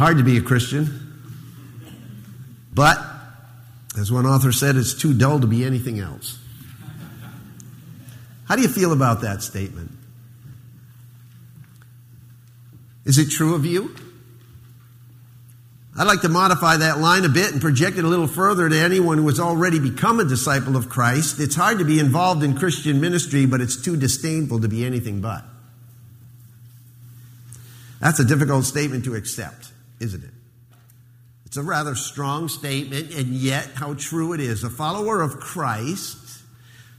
[0.00, 1.12] hard to be a Christian.
[2.72, 2.98] But,
[3.98, 6.38] as one author said, it's too dull to be anything else.
[8.48, 9.90] How do you feel about that statement?
[13.04, 13.94] Is it true of you?
[15.98, 18.78] I'd like to modify that line a bit and project it a little further to
[18.78, 21.38] anyone who has already become a disciple of Christ.
[21.40, 25.20] It's hard to be involved in Christian ministry, but it's too disdainful to be anything
[25.20, 25.44] but.
[28.00, 29.69] That's a difficult statement to accept,
[30.00, 30.30] isn't it?
[31.46, 34.64] It's a rather strong statement, and yet how true it is.
[34.64, 36.20] A follower of Christ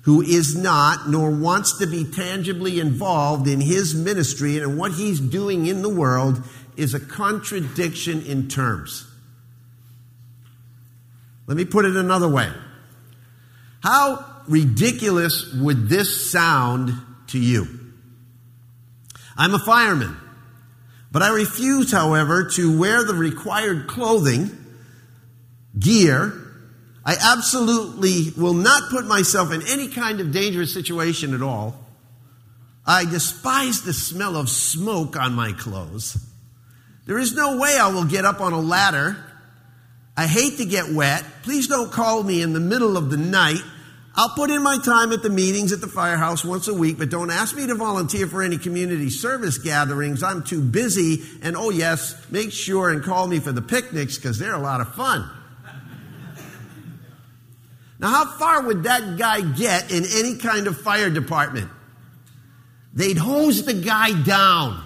[0.03, 5.19] who is not nor wants to be tangibly involved in his ministry and what he's
[5.19, 6.41] doing in the world
[6.75, 9.07] is a contradiction in terms.
[11.45, 12.51] Let me put it another way.
[13.81, 16.93] How ridiculous would this sound
[17.27, 17.67] to you?
[19.37, 20.17] I'm a fireman,
[21.11, 24.57] but I refuse, however, to wear the required clothing,
[25.77, 26.33] gear,
[27.03, 31.75] I absolutely will not put myself in any kind of dangerous situation at all.
[32.85, 36.17] I despise the smell of smoke on my clothes.
[37.05, 39.17] There is no way I will get up on a ladder.
[40.15, 41.23] I hate to get wet.
[41.43, 43.61] Please don't call me in the middle of the night.
[44.13, 47.09] I'll put in my time at the meetings at the firehouse once a week, but
[47.09, 50.21] don't ask me to volunteer for any community service gatherings.
[50.21, 51.23] I'm too busy.
[51.41, 54.81] And oh, yes, make sure and call me for the picnics because they're a lot
[54.81, 55.29] of fun.
[57.99, 61.69] Now, how far would that guy get in any kind of fire department?
[62.93, 64.83] They'd hose the guy down.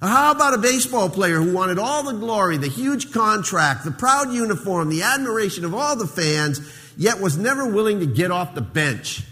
[0.00, 4.32] How about a baseball player who wanted all the glory, the huge contract, the proud
[4.32, 6.60] uniform, the admiration of all the fans,
[6.96, 9.22] yet was never willing to get off the bench?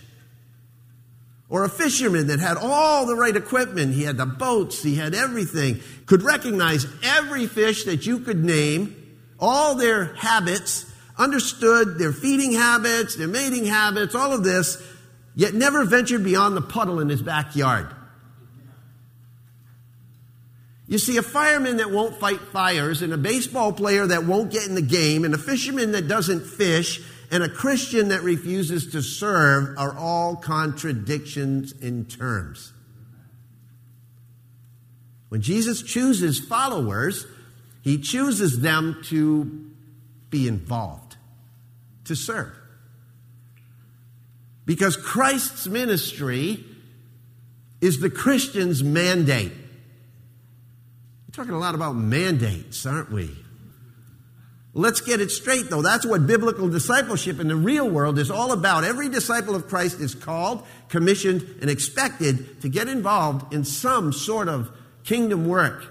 [1.48, 3.95] Or a fisherman that had all the right equipment.
[3.95, 9.18] He had the boats, he had everything, could recognize every fish that you could name,
[9.39, 10.86] all their habits,
[11.18, 14.83] understood their feeding habits, their mating habits, all of this,
[15.35, 17.89] yet never ventured beyond the puddle in his backyard.
[20.86, 24.67] You see, a fireman that won't fight fires, and a baseball player that won't get
[24.67, 29.02] in the game, and a fisherman that doesn't fish, and a Christian that refuses to
[29.02, 32.73] serve are all contradictions in terms.
[35.29, 37.27] When Jesus chooses followers,
[37.83, 39.70] he chooses them to
[40.29, 41.17] be involved
[42.05, 42.52] to serve.
[44.67, 46.64] Because Christ's ministry
[47.80, 49.52] is the Christian's mandate.
[49.52, 53.39] We're talking a lot about mandates, aren't we?
[54.73, 55.83] Let's get it straight, though.
[55.83, 58.85] That's what biblical discipleship in the real world is all about.
[58.85, 64.48] Every disciple of Christ is called, commissioned, and expected to get involved in some sort
[64.48, 64.70] of
[65.03, 65.86] kingdom work.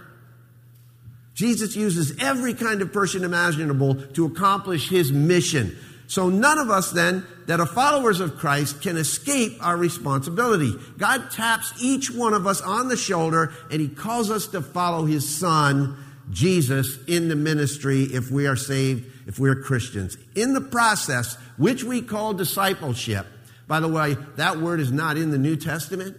[1.34, 5.78] Jesus uses every kind of person imaginable to accomplish his mission.
[6.08, 10.74] So none of us then that are followers of Christ can escape our responsibility.
[10.98, 15.06] God taps each one of us on the shoulder and he calls us to follow
[15.06, 15.98] his son,
[16.32, 20.18] Jesus, in the ministry if we are saved, if we are Christians.
[20.36, 23.26] In the process, which we call discipleship,
[23.68, 26.18] by the way, that word is not in the New Testament.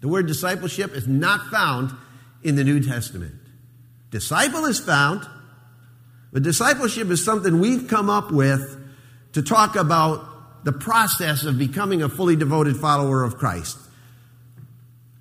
[0.00, 1.94] The word discipleship is not found
[2.42, 3.34] in the New Testament.
[4.10, 5.26] Disciple is found
[6.32, 8.78] but discipleship is something we've come up with
[9.34, 13.78] to talk about the process of becoming a fully devoted follower of Christ.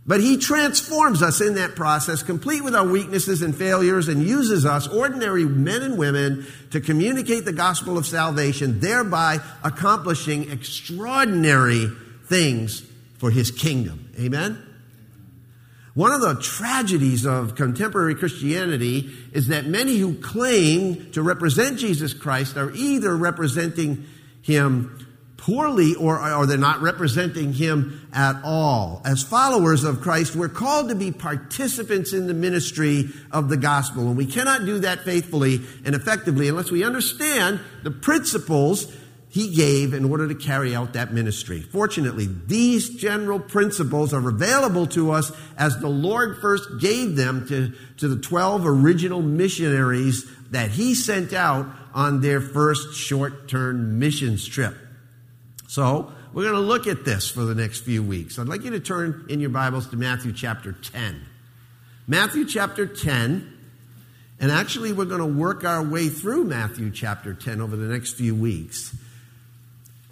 [0.06, 4.66] But he transforms us in that process, complete with our weaknesses and failures, and uses
[4.66, 11.88] us, ordinary men and women, to communicate the gospel of salvation, thereby accomplishing extraordinary
[12.26, 12.84] things
[13.20, 14.10] for his kingdom.
[14.20, 14.68] Amen?
[15.94, 22.14] One of the tragedies of contemporary Christianity is that many who claim to represent Jesus
[22.14, 24.08] Christ are either representing
[24.42, 25.11] him
[25.42, 29.02] poorly or, or they're not representing him at all.
[29.04, 34.08] As followers of Christ, we're called to be participants in the ministry of the gospel,
[34.08, 38.96] and we cannot do that faithfully and effectively unless we understand the principles
[39.30, 41.62] he gave in order to carry out that ministry.
[41.62, 47.74] Fortunately, these general principles are available to us as the Lord first gave them to,
[47.98, 54.46] to the 12 original missionaries that he sent out on their first short term missions
[54.46, 54.76] trip.
[55.72, 58.38] So, we're going to look at this for the next few weeks.
[58.38, 61.26] I'd like you to turn in your Bibles to Matthew chapter 10.
[62.08, 63.58] Matthew chapter 10.
[64.42, 68.16] And actually, we're going to work our way through Matthew chapter 10 over the next
[68.16, 68.94] few weeks.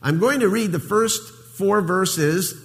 [0.02, 2.56] I'm going to read the first four verses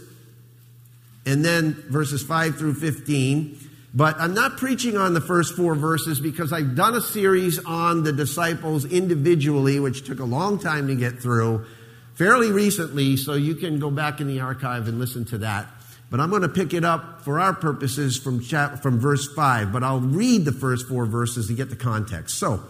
[1.26, 3.58] and then verses 5 through 15.
[3.92, 8.04] But I'm not preaching on the first four verses because I've done a series on
[8.04, 11.66] the disciples individually, which took a long time to get through
[12.14, 15.66] fairly recently, so you can go back in the archive and listen to that.
[16.10, 19.72] But I'm going to pick it up for our purposes from, chap- from verse 5,
[19.72, 22.38] but I'll read the first four verses to get the context.
[22.38, 22.62] So,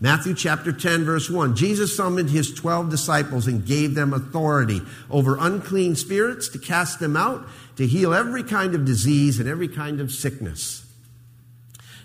[0.00, 1.56] Matthew chapter 10, verse 1.
[1.56, 7.16] Jesus summoned his 12 disciples and gave them authority over unclean spirits to cast them
[7.16, 7.46] out,
[7.76, 10.84] to heal every kind of disease and every kind of sickness.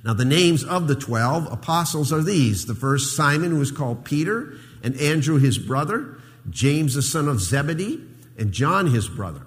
[0.03, 4.05] Now, the names of the 12 apostles are these the first, Simon, who was called
[4.05, 4.53] Peter,
[4.83, 6.17] and Andrew, his brother,
[6.49, 8.01] James, the son of Zebedee,
[8.37, 9.45] and John, his brother.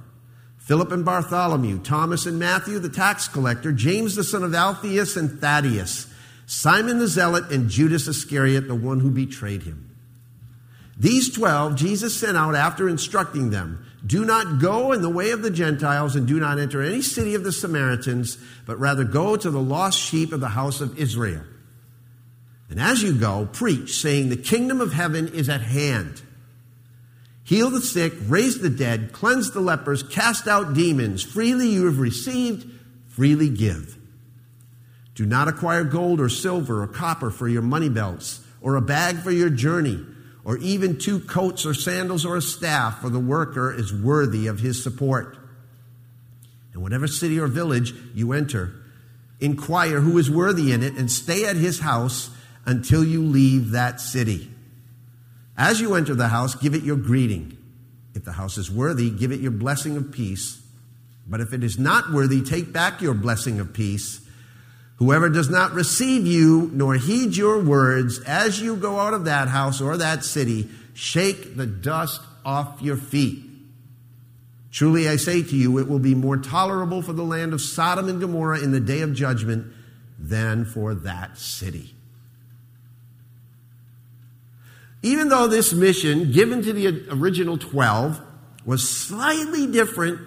[0.58, 5.38] Philip and Bartholomew, Thomas and Matthew, the tax collector, James, the son of Alphaeus and
[5.38, 6.06] Thaddeus,
[6.46, 9.94] Simon the Zealot, and Judas Iscariot, the one who betrayed him.
[10.96, 15.42] These twelve Jesus sent out after instructing them Do not go in the way of
[15.42, 19.50] the Gentiles, and do not enter any city of the Samaritans, but rather go to
[19.50, 21.42] the lost sheep of the house of Israel.
[22.70, 26.22] And as you go, preach, saying, The kingdom of heaven is at hand.
[27.44, 31.22] Heal the sick, raise the dead, cleanse the lepers, cast out demons.
[31.22, 32.66] Freely you have received,
[33.06, 33.98] freely give.
[35.14, 39.18] Do not acquire gold or silver or copper for your money belts, or a bag
[39.18, 40.02] for your journey,
[40.42, 44.60] or even two coats or sandals or a staff, for the worker is worthy of
[44.60, 45.36] his support.
[46.72, 48.72] And whatever city or village you enter,
[49.38, 52.30] inquire who is worthy in it, and stay at his house
[52.64, 54.50] until you leave that city.
[55.56, 57.56] As you enter the house, give it your greeting.
[58.14, 60.60] If the house is worthy, give it your blessing of peace.
[61.26, 64.20] But if it is not worthy, take back your blessing of peace.
[64.96, 69.48] Whoever does not receive you nor heed your words as you go out of that
[69.48, 73.42] house or that city, shake the dust off your feet.
[74.70, 78.08] Truly I say to you, it will be more tolerable for the land of Sodom
[78.08, 79.72] and Gomorrah in the day of judgment
[80.18, 81.94] than for that city.
[85.04, 88.22] Even though this mission given to the original 12
[88.64, 90.18] was slightly different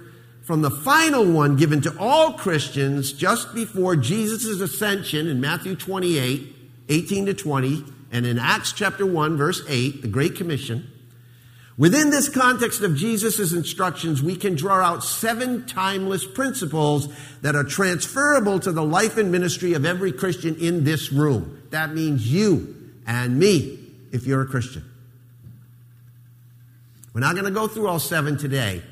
[0.44, 6.56] from the final one given to all Christians just before Jesus' ascension in Matthew 28,
[6.90, 10.88] 18 to 20, and in Acts chapter 1, verse 8, the Great Commission.
[11.76, 17.10] Within this context of Jesus' instructions, we can draw out seven timeless principles
[17.42, 21.64] that are transferable to the life and ministry of every Christian in this room.
[21.72, 23.87] That means you and me,
[24.18, 24.84] if you're a Christian.
[27.14, 28.84] We're not going to go through all seven today.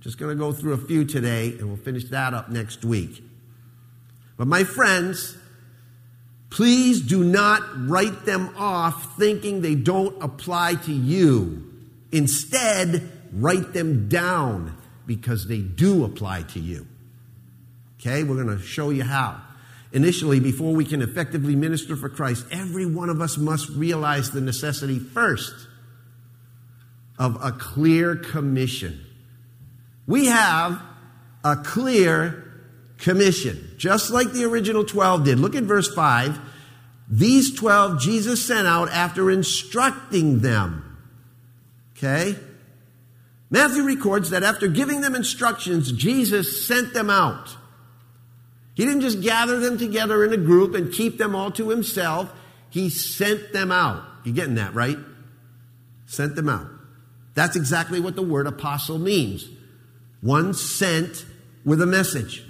[0.00, 3.22] Just going to go through a few today, and we'll finish that up next week.
[4.36, 5.36] But my friends,
[6.50, 11.72] please do not write them off thinking they don't apply to you.
[12.12, 14.76] Instead, write them down
[15.06, 16.86] because they do apply to you.
[17.98, 19.40] Okay, we're going to show you how.
[19.94, 24.40] Initially, before we can effectively minister for Christ, every one of us must realize the
[24.40, 25.54] necessity first
[27.16, 29.06] of a clear commission.
[30.08, 30.82] We have
[31.44, 32.44] a clear
[32.98, 35.38] commission, just like the original 12 did.
[35.38, 36.40] Look at verse 5.
[37.08, 40.98] These 12 Jesus sent out after instructing them.
[41.96, 42.36] Okay?
[43.48, 47.56] Matthew records that after giving them instructions, Jesus sent them out.
[48.74, 52.32] He didn't just gather them together in a group and keep them all to himself.
[52.70, 54.04] He sent them out.
[54.24, 54.98] You getting that, right?
[56.06, 56.66] Sent them out.
[57.34, 59.48] That's exactly what the word apostle means
[60.20, 61.26] one sent
[61.66, 62.42] with a message.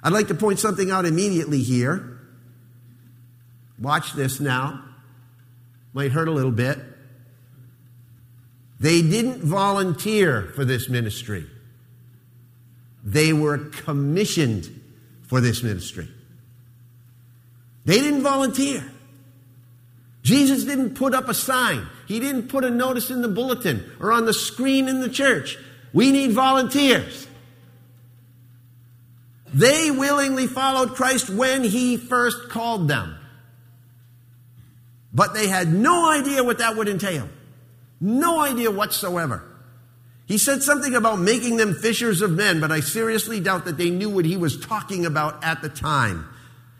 [0.00, 2.20] I'd like to point something out immediately here.
[3.80, 4.84] Watch this now.
[5.92, 6.78] Might hurt a little bit.
[8.78, 11.46] They didn't volunteer for this ministry.
[13.02, 14.68] They were commissioned
[15.22, 16.08] for this ministry.
[17.84, 18.84] They didn't volunteer.
[20.22, 21.86] Jesus didn't put up a sign.
[22.06, 25.56] He didn't put a notice in the bulletin or on the screen in the church.
[25.92, 27.26] We need volunteers.
[29.52, 33.16] They willingly followed Christ when he first called them.
[35.12, 37.28] But they had no idea what that would entail.
[38.00, 39.49] No idea whatsoever.
[40.30, 43.90] He said something about making them fishers of men, but I seriously doubt that they
[43.90, 46.24] knew what he was talking about at the time.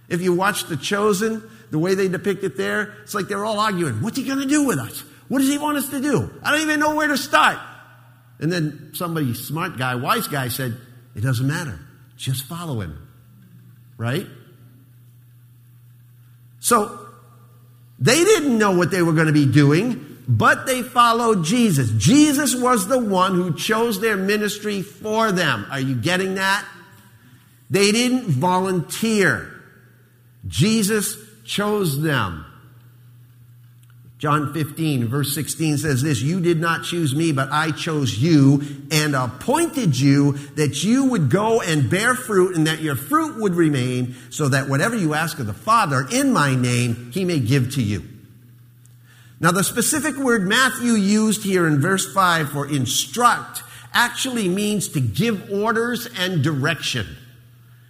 [0.09, 1.43] If you watch The Chosen,
[1.73, 4.47] the way they depict it there, it's like they're all arguing, what's he going to
[4.47, 5.03] do with us?
[5.27, 6.31] What does he want us to do?
[6.45, 7.59] I don't even know where to start.
[8.39, 10.77] And then somebody, smart guy, wise guy, said,
[11.17, 11.81] It doesn't matter.
[12.17, 13.05] Just follow him.
[13.97, 14.29] Right?
[16.61, 17.05] So,
[17.99, 21.91] they didn't know what they were going to be doing, but they followed Jesus.
[21.93, 25.67] Jesus was the one who chose their ministry for them.
[25.71, 26.65] Are you getting that?
[27.71, 29.63] They didn't volunteer.
[30.47, 32.47] Jesus chose them.
[34.21, 38.63] John 15, verse 16 says this You did not choose me, but I chose you
[38.91, 43.55] and appointed you that you would go and bear fruit and that your fruit would
[43.55, 47.73] remain, so that whatever you ask of the Father in my name, he may give
[47.77, 48.10] to you.
[49.41, 53.63] Now, the specific word Matthew used here in verse 5 for instruct
[53.95, 57.17] actually means to give orders and direction.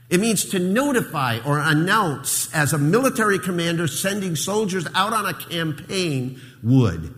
[0.09, 5.35] It means to notify or announce as a military commander sending soldiers out on a
[5.35, 7.15] campaign would,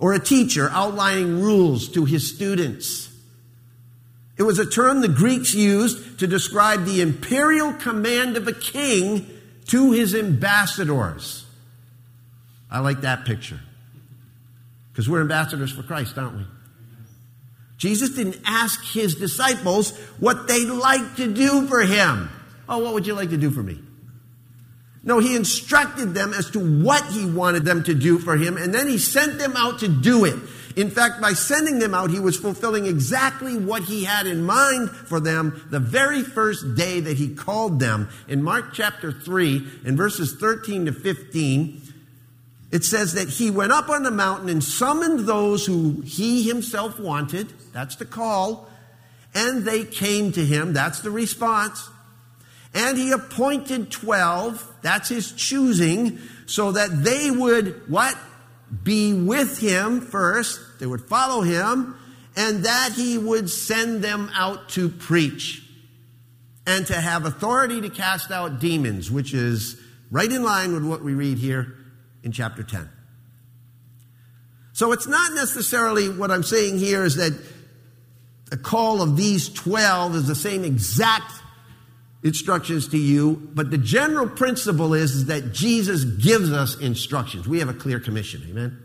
[0.00, 3.08] or a teacher outlining rules to his students.
[4.36, 9.30] It was a term the Greeks used to describe the imperial command of a king
[9.68, 11.43] to his ambassadors.
[12.74, 13.60] I like that picture.
[14.90, 16.44] Because we're ambassadors for Christ, aren't we?
[17.76, 22.28] Jesus didn't ask his disciples what they'd like to do for him.
[22.68, 23.78] Oh, what would you like to do for me?
[25.04, 28.74] No, he instructed them as to what he wanted them to do for him, and
[28.74, 30.36] then he sent them out to do it.
[30.74, 34.90] In fact, by sending them out, he was fulfilling exactly what he had in mind
[34.90, 38.08] for them the very first day that he called them.
[38.26, 41.82] In Mark chapter 3, in verses 13 to 15,
[42.74, 46.98] it says that he went up on the mountain and summoned those who he himself
[46.98, 47.52] wanted.
[47.72, 48.68] That's the call.
[49.32, 50.72] And they came to him.
[50.72, 51.88] That's the response.
[52.74, 54.78] And he appointed 12.
[54.82, 58.18] That's his choosing so that they would what?
[58.82, 60.58] Be with him first.
[60.80, 61.96] They would follow him
[62.34, 65.62] and that he would send them out to preach
[66.66, 71.04] and to have authority to cast out demons, which is right in line with what
[71.04, 71.76] we read here
[72.24, 72.90] in chapter 10.
[74.72, 77.32] So it's not necessarily what I'm saying here is that
[78.50, 81.32] the call of these 12 is the same exact
[82.24, 87.46] instructions to you, but the general principle is, is that Jesus gives us instructions.
[87.46, 88.42] We have a clear commission.
[88.48, 88.80] Amen.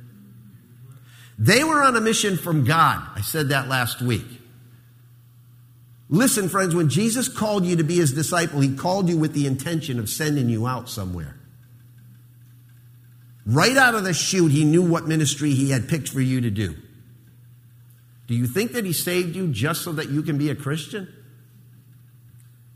[1.39, 3.01] They were on a mission from God.
[3.15, 4.25] I said that last week.
[6.10, 9.48] Listen, friends, when Jesus called you to be his disciple, he called you with the
[9.48, 11.38] intention of sending you out somewhere.
[13.46, 16.50] Right out of the chute, he knew what ministry he had picked for you to
[16.50, 16.75] do.
[18.27, 21.12] Do you think that he saved you just so that you can be a Christian?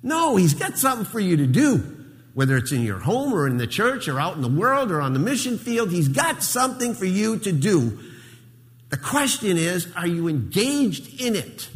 [0.02, 2.00] No, he's got something for you to do.
[2.34, 5.00] Whether it's in your home or in the church or out in the world or
[5.00, 8.00] on the mission field, he's got something for you to do.
[8.90, 11.70] The question is, are you engaged in it?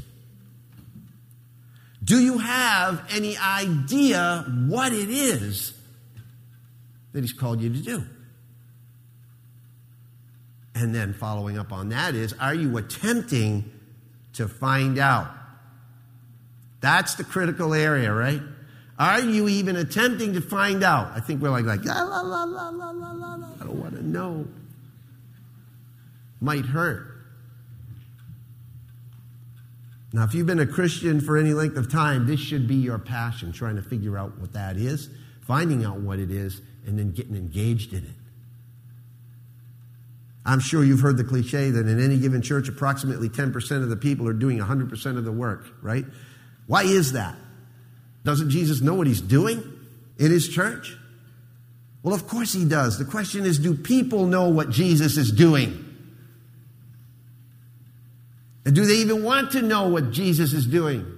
[2.03, 5.74] Do you have any idea what it is
[7.12, 8.03] that he's called you to do?
[10.79, 13.72] And then following up on that is, are you attempting
[14.34, 15.27] to find out?
[16.81, 18.41] That's the critical area, right?
[19.00, 21.12] Are you even attempting to find out?
[21.15, 23.48] I think we're like, like la, la, la, la, la, la, la.
[23.60, 24.48] I don't want to know.
[26.41, 27.07] Might hurt.
[30.13, 33.00] Now, if you've been a Christian for any length of time, this should be your
[33.00, 35.10] passion, trying to figure out what that is,
[35.41, 38.16] finding out what it is, and then getting engaged in it.
[40.48, 43.98] I'm sure you've heard the cliche that in any given church, approximately 10% of the
[43.98, 46.06] people are doing 100% of the work, right?
[46.68, 47.36] Why is that?
[48.24, 49.62] Doesn't Jesus know what he's doing
[50.18, 50.96] in his church?
[52.01, 52.98] Well, of course he does.
[52.98, 55.84] The question is do people know what Jesus is doing?
[58.66, 61.16] And do they even want to know what Jesus is doing?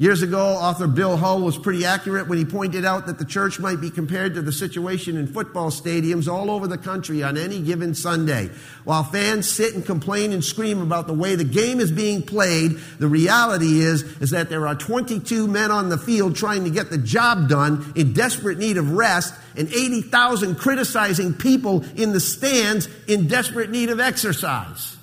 [0.00, 3.60] Years ago, author Bill Hull was pretty accurate when he pointed out that the church
[3.60, 7.60] might be compared to the situation in football stadiums all over the country on any
[7.60, 8.48] given Sunday.
[8.84, 12.78] While fans sit and complain and scream about the way the game is being played,
[12.98, 16.88] the reality is, is that there are 22 men on the field trying to get
[16.88, 22.88] the job done in desperate need of rest and 80,000 criticizing people in the stands
[23.06, 24.96] in desperate need of exercise.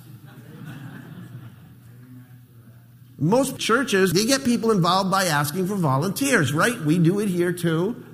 [3.18, 6.78] Most churches, they get people involved by asking for volunteers, right?
[6.80, 8.04] We do it here too.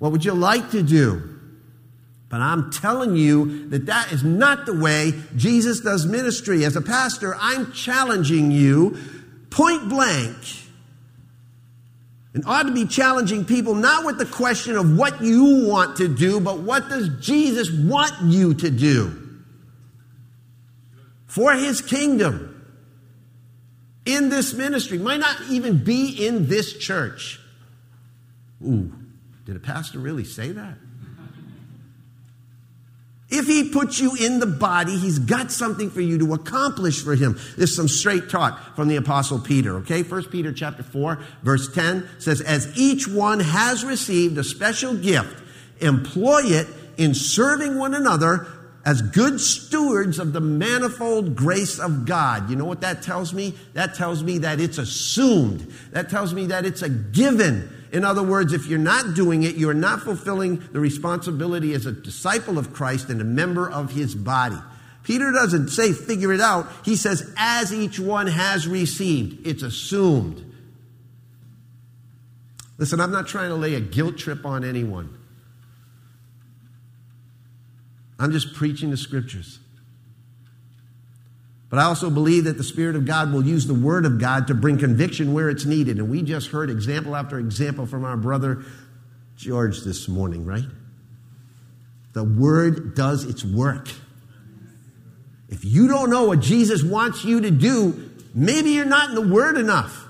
[0.00, 1.38] What would you like to do?
[2.28, 6.64] But I'm telling you that that is not the way Jesus does ministry.
[6.64, 8.98] As a pastor, I'm challenging you
[9.50, 10.36] point blank.
[12.32, 16.06] And ought to be challenging people not with the question of what you want to
[16.06, 19.42] do, but what does Jesus want you to do
[21.26, 22.59] for his kingdom
[24.04, 27.40] in this ministry, might not even be in this church.
[28.66, 28.92] Ooh,
[29.44, 30.76] did a pastor really say that?
[33.30, 37.14] If he puts you in the body, he's got something for you to accomplish for
[37.14, 37.34] him.
[37.56, 40.02] This is some straight talk from the apostle Peter, okay?
[40.02, 45.40] First Peter chapter 4, verse 10 says, As each one has received a special gift,
[45.80, 46.66] employ it
[46.96, 48.48] in serving one another
[48.84, 52.48] as good stewards of the manifold grace of God.
[52.48, 53.54] You know what that tells me?
[53.74, 55.72] That tells me that it's assumed.
[55.92, 57.70] That tells me that it's a given.
[57.92, 61.92] In other words, if you're not doing it, you're not fulfilling the responsibility as a
[61.92, 64.58] disciple of Christ and a member of his body.
[65.02, 66.66] Peter doesn't say figure it out.
[66.84, 69.46] He says, as each one has received.
[69.46, 70.46] It's assumed.
[72.78, 75.19] Listen, I'm not trying to lay a guilt trip on anyone.
[78.20, 79.58] I'm just preaching the scriptures.
[81.70, 84.48] But I also believe that the Spirit of God will use the Word of God
[84.48, 85.98] to bring conviction where it's needed.
[85.98, 88.64] And we just heard example after example from our brother
[89.36, 90.64] George this morning, right?
[92.12, 93.88] The Word does its work.
[95.48, 99.34] If you don't know what Jesus wants you to do, maybe you're not in the
[99.34, 100.08] Word enough.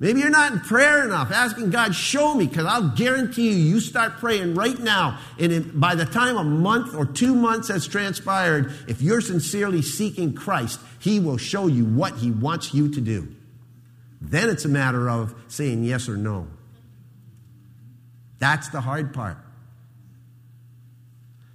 [0.00, 3.80] Maybe you're not in prayer enough, asking God, show me, because I'll guarantee you, you
[3.80, 8.72] start praying right now, and by the time a month or two months has transpired,
[8.88, 13.28] if you're sincerely seeking Christ, He will show you what He wants you to do.
[14.22, 16.48] Then it's a matter of saying yes or no.
[18.38, 19.36] That's the hard part.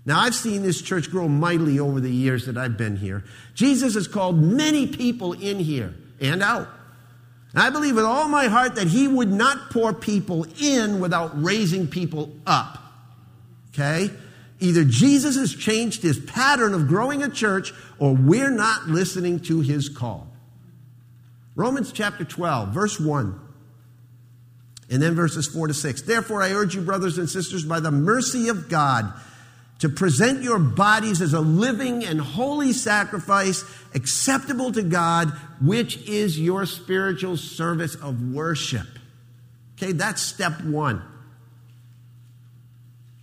[0.06, 3.24] Now, I've seen this church grow mightily over the years that I've been here.
[3.56, 6.70] Jesus has called many people in here and out.
[7.56, 11.88] I believe with all my heart that he would not pour people in without raising
[11.88, 12.82] people up.
[13.74, 14.10] Okay?
[14.60, 19.62] Either Jesus has changed his pattern of growing a church or we're not listening to
[19.62, 20.28] his call.
[21.56, 23.40] Romans chapter 12, verse 1.
[24.90, 26.02] And then verses 4 to 6.
[26.04, 29.12] Therefore, I urge you, brothers and sisters, by the mercy of God,
[29.80, 35.30] to present your bodies as a living and holy sacrifice acceptable to God,
[35.62, 38.88] which is your spiritual service of worship.
[39.78, 41.02] Okay, that's step one.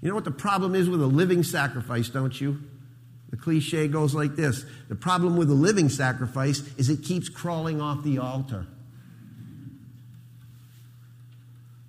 [0.02, 2.60] You know what the problem is with a living sacrifice, don't you?
[3.30, 7.80] The cliche goes like this The problem with a living sacrifice is it keeps crawling
[7.80, 8.66] off the altar.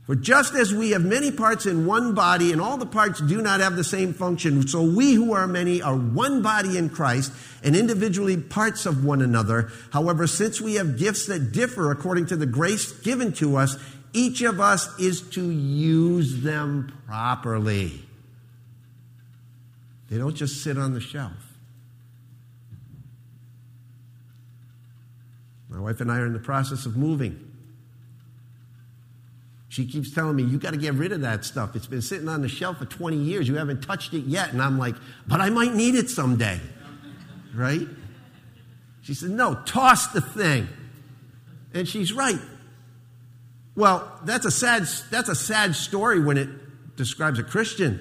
[0.05, 3.41] For just as we have many parts in one body, and all the parts do
[3.41, 7.31] not have the same function, so we who are many are one body in Christ,
[7.63, 9.71] and individually parts of one another.
[9.93, 13.77] However, since we have gifts that differ according to the grace given to us,
[14.11, 18.01] each of us is to use them properly.
[20.09, 21.31] They don't just sit on the shelf.
[25.69, 27.52] My wife and I are in the process of moving.
[29.73, 31.75] She keeps telling me, you got to get rid of that stuff.
[31.75, 33.47] It's been sitting on the shelf for 20 years.
[33.47, 34.53] You haven't touched it yet.
[34.53, 34.93] And I'm like,
[35.25, 36.59] but I might need it someday.
[37.55, 37.87] Right?
[39.01, 40.67] She said, no, toss the thing.
[41.73, 42.37] And she's right.
[43.75, 47.99] Well, that's a sad, that's a sad story when it describes a Christian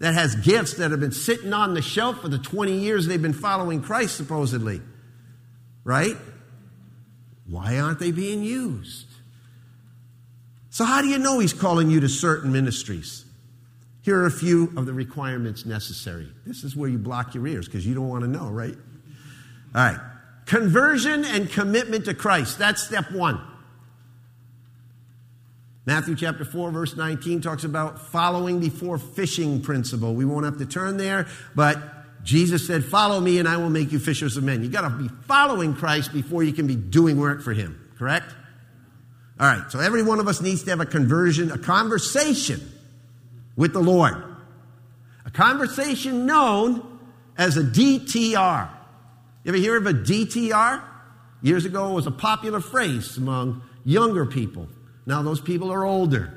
[0.00, 3.22] that has gifts that have been sitting on the shelf for the 20 years they've
[3.22, 4.82] been following Christ, supposedly.
[5.84, 6.16] Right?
[7.46, 9.07] Why aren't they being used?
[10.70, 13.24] So, how do you know He's calling you to certain ministries?
[14.02, 16.28] Here are a few of the requirements necessary.
[16.46, 18.74] This is where you block your ears because you don't want to know, right?
[19.74, 20.00] All right.
[20.46, 22.58] Conversion and commitment to Christ.
[22.58, 23.40] That's step one.
[25.84, 30.14] Matthew chapter 4, verse 19 talks about following before fishing principle.
[30.14, 31.78] We won't have to turn there, but
[32.24, 34.62] Jesus said, Follow me and I will make you fishers of men.
[34.62, 38.34] You got to be following Christ before you can be doing work for him, correct?
[39.40, 42.60] All right, so every one of us needs to have a conversion, a conversation
[43.56, 44.24] with the Lord.
[45.24, 46.98] A conversation known
[47.36, 48.68] as a DTR.
[49.44, 50.82] You ever hear of a DTR?
[51.40, 54.68] Years ago, it was a popular phrase among younger people.
[55.06, 56.34] Now those people are older.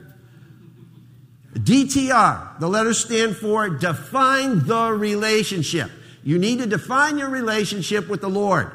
[1.54, 5.90] DTR, the letters stand for define the relationship.
[6.24, 8.72] You need to define your relationship with the Lord.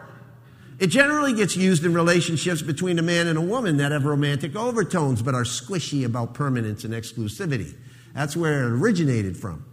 [0.78, 4.54] It generally gets used in relationships between a man and a woman that have romantic
[4.54, 7.74] overtones but are squishy about permanence and exclusivity.
[8.14, 9.64] That's where it originated from.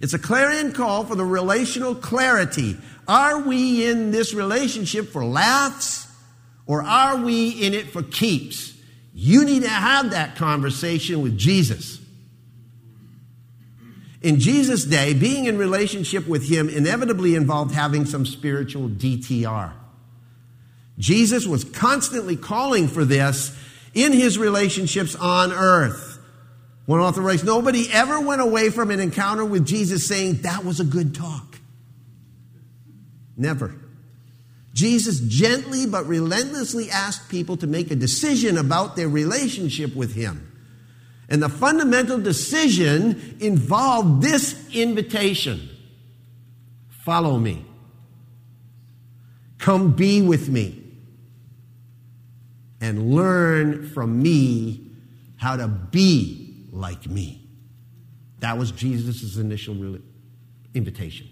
[0.00, 2.76] It's a clarion call for the relational clarity.
[3.06, 6.08] Are we in this relationship for laughs
[6.66, 8.74] or are we in it for keeps?
[9.14, 12.00] You need to have that conversation with Jesus.
[14.22, 19.72] In Jesus' day, being in relationship with Him inevitably involved having some spiritual DTR.
[20.98, 23.56] Jesus was constantly calling for this
[23.94, 26.18] in his relationships on earth.
[26.86, 30.80] One author writes Nobody ever went away from an encounter with Jesus saying, That was
[30.80, 31.58] a good talk.
[33.36, 33.74] Never.
[34.72, 40.50] Jesus gently but relentlessly asked people to make a decision about their relationship with Him.
[41.28, 45.70] And the fundamental decision involved this invitation
[47.04, 47.62] Follow me.
[49.58, 50.83] Come be with me.
[52.84, 54.90] And learn from me
[55.36, 57.48] how to be like me.
[58.40, 59.96] That was Jesus' initial
[60.74, 61.30] invitation.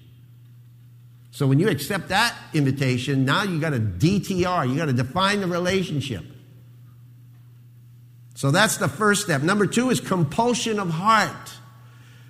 [1.31, 5.43] So when you accept that invitation, now you got a DTR, you got to define
[5.43, 6.25] the relationship.
[8.35, 9.43] So that's the first step.
[9.43, 11.53] Number two is compulsion of heart.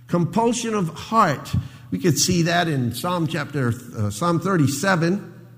[0.09, 1.55] Compulsion of heart.
[1.93, 5.49] We could see that in Psalm chapter, uh, Psalm 37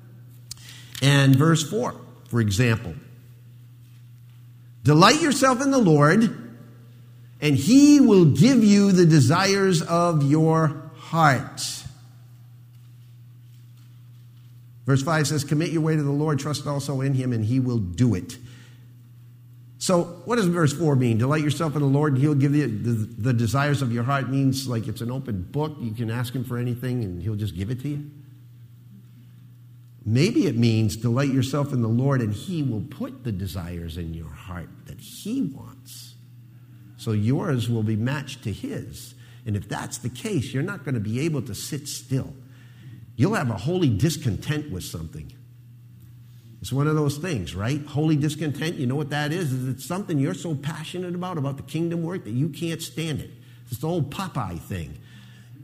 [1.00, 1.94] and verse 4,
[2.28, 2.94] for example.
[4.84, 6.22] Delight yourself in the Lord,
[7.40, 11.62] and he will give you the desires of your heart.
[14.84, 17.60] Verse 5 says, Commit your way to the Lord, trust also in him, and he
[17.60, 18.36] will do it.
[19.78, 21.16] So, what does verse 4 mean?
[21.16, 24.24] Delight yourself in the Lord, and he'll give you the, the desires of your heart.
[24.24, 25.76] It means like it's an open book.
[25.80, 28.10] You can ask him for anything, and he'll just give it to you.
[30.06, 34.12] Maybe it means delight yourself in the Lord, and he will put the desires in
[34.12, 36.14] your heart that he wants.
[36.96, 39.14] So, yours will be matched to his.
[39.46, 42.34] And if that's the case, you're not going to be able to sit still
[43.16, 45.32] You'll have a holy discontent with something.
[46.60, 47.84] It's one of those things, right?
[47.86, 49.52] Holy discontent, you know what that is?
[49.52, 53.20] Is it's something you're so passionate about, about the kingdom work, that you can't stand
[53.20, 53.30] it.
[53.70, 54.98] It's the old Popeye thing.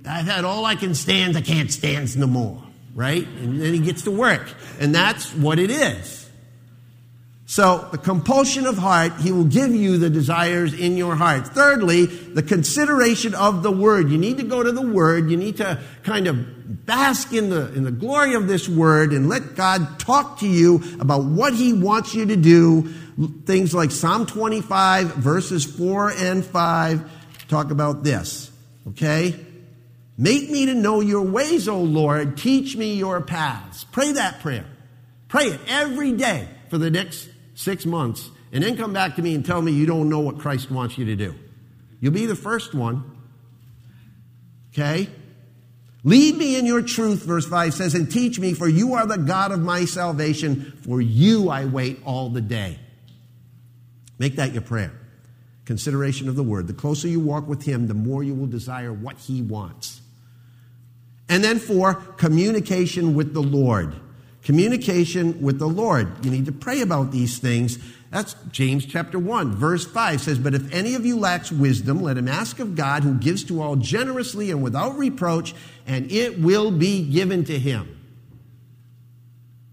[0.06, 2.62] I've had all I can stand, I can't stand no more,
[2.94, 3.26] right?
[3.26, 4.48] And then he gets to work.
[4.78, 6.20] And that's what it is.
[7.50, 11.48] So, the compulsion of heart, he will give you the desires in your heart.
[11.48, 14.08] Thirdly, the consideration of the word.
[14.08, 15.32] You need to go to the word.
[15.32, 19.28] You need to kind of bask in the, in the glory of this word and
[19.28, 22.82] let God talk to you about what he wants you to do.
[23.46, 27.10] Things like Psalm 25, verses 4 and 5
[27.48, 28.52] talk about this.
[28.90, 29.34] Okay?
[30.20, 32.36] Make me to know your ways, O Lord.
[32.36, 33.84] Teach me your paths.
[33.84, 34.66] Pray that prayer.
[35.28, 39.34] Pray it every day for the next six months, and then come back to me
[39.34, 41.34] and tell me you don't know what Christ wants you to do.
[42.00, 43.16] You'll be the first one.
[44.74, 45.08] Okay?
[46.04, 49.16] Lead me in your truth, verse 5 says, and teach me, for you are the
[49.16, 50.78] God of my salvation.
[50.84, 52.78] For you I wait all the day.
[54.18, 54.92] Make that your prayer.
[55.64, 56.66] Consideration of the word.
[56.66, 59.99] The closer you walk with him, the more you will desire what he wants.
[61.30, 63.94] And then four, communication with the Lord.
[64.42, 66.24] Communication with the Lord.
[66.24, 67.78] You need to pray about these things.
[68.10, 72.18] That's James chapter 1, verse 5 says, But if any of you lacks wisdom, let
[72.18, 75.54] him ask of God, who gives to all generously and without reproach,
[75.86, 77.96] and it will be given to him.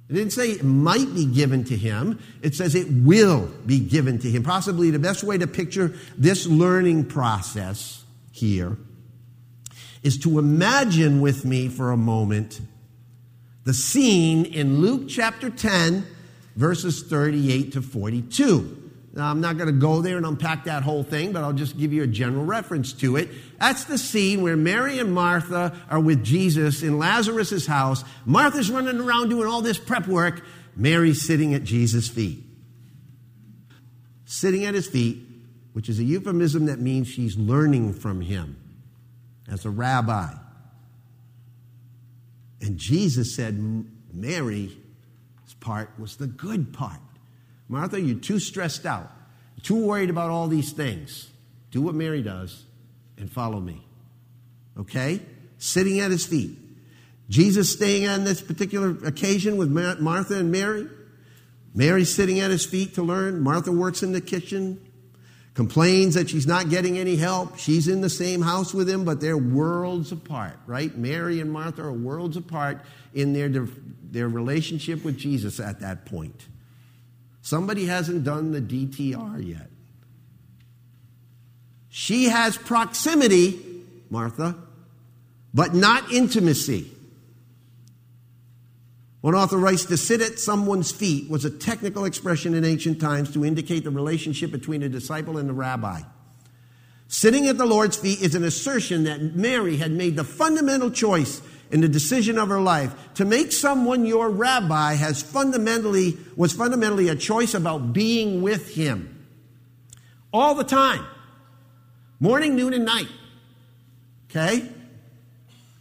[0.10, 2.20] It didn't say it might be given to him.
[2.44, 4.44] It says it will be given to him.
[4.44, 8.78] Possibly the best way to picture this learning process here
[10.04, 12.62] is to imagine with me for a moment
[13.68, 16.06] the scene in Luke chapter 10,
[16.56, 18.92] verses 38 to 42.
[19.14, 21.78] Now, I'm not going to go there and unpack that whole thing, but I'll just
[21.78, 23.30] give you a general reference to it.
[23.60, 28.06] That's the scene where Mary and Martha are with Jesus in Lazarus' house.
[28.26, 30.46] Martha's running around doing all this prep work.
[30.78, 32.46] Mary's sitting at Jesus' feet.
[34.24, 35.18] Sitting at his feet,
[35.74, 38.56] which is a euphemism that means she's learning from him
[39.50, 40.34] as a rabbi.
[42.62, 44.74] And Jesus said, Mary's
[45.60, 47.00] part was the good part.
[47.68, 49.12] Martha, you're too stressed out,
[49.64, 51.30] too worried about all these things.
[51.72, 52.64] Do what Mary does
[53.18, 53.86] and follow me.
[54.78, 55.22] Okay?
[55.58, 56.58] Sitting at his feet.
[57.30, 60.88] Jesus staying on this particular occasion with Martha and Mary.
[61.76, 63.42] Mary sitting at his feet to learn.
[63.42, 64.87] Martha works in the kitchen
[65.58, 67.58] complains that she's not getting any help.
[67.58, 70.96] She's in the same house with him, but they're worlds apart, right?
[70.96, 72.80] Mary and Martha are worlds apart
[73.16, 76.46] in their, their relationship with Jesus at that point.
[77.42, 79.72] Somebody hasn't done the DTR yet.
[81.90, 83.60] She has proximity,
[84.12, 84.56] Martha,
[85.56, 86.92] but not intimacy.
[89.22, 93.34] One author writes to sit at someone's feet was a technical expression in ancient times
[93.34, 96.02] to indicate the relationship between a disciple and the rabbi.
[97.08, 101.42] Sitting at the Lord's feet is an assertion that Mary had made the fundamental choice
[101.72, 102.94] in the decision of her life.
[103.16, 109.26] To make someone your rabbi has fundamentally, was fundamentally a choice about being with him
[110.34, 111.06] all the time.
[112.20, 113.10] Morning, noon, and night.
[114.30, 114.70] Okay?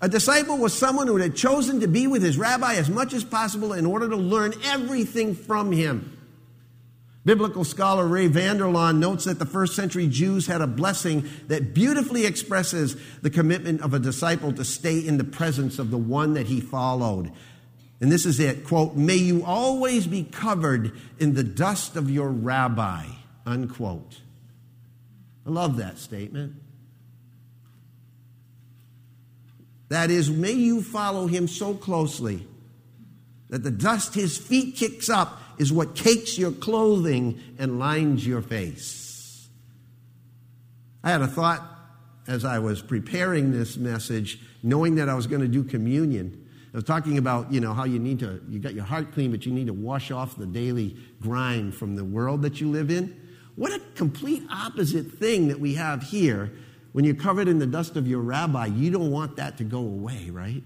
[0.01, 3.25] A disciple was someone who had chosen to be with his rabbi as much as
[3.25, 6.13] possible in order to learn everything from him.
[7.25, 11.75] Biblical scholar Ray Vander Laan notes that the first century Jews had a blessing that
[11.75, 16.35] beautifully expresses the commitment of a disciple to stay in the presence of the one
[16.35, 17.33] that he followed.
[18.01, 22.29] And this is it quote, may you always be covered in the dust of your
[22.29, 23.07] rabbi,
[23.45, 24.21] unquote.
[25.47, 26.55] I love that statement.
[29.89, 32.47] That is, may you follow him so closely
[33.51, 38.43] that the dust his feet kicks up is what cakes your clothing and lines your
[38.43, 39.49] face.
[41.05, 41.63] I had a thought
[42.27, 46.49] as I was preparing this message, knowing that I was going to do communion.
[46.75, 49.31] I was talking about, you know, how you need to, you got your heart clean,
[49.31, 52.91] but you need to wash off the daily grind from the world that you live
[52.91, 53.19] in.
[53.55, 56.53] What a complete opposite thing that we have here.
[56.97, 59.81] When you're covered in the dust of your rabbi, you don't want that to go
[59.81, 60.63] away, right?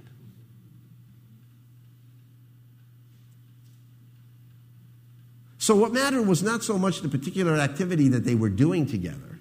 [5.59, 9.41] So, what mattered was not so much the particular activity that they were doing together.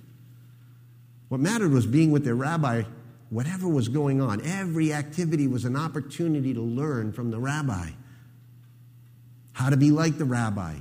[1.27, 2.81] What mattered was being with their rabbi,
[3.29, 4.41] whatever was going on.
[4.43, 7.91] Every activity was an opportunity to learn from the rabbi
[9.53, 10.77] how to be like the rabbi.